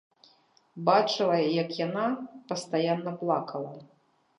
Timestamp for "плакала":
3.25-3.73